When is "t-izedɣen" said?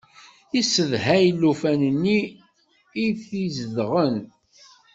3.21-4.17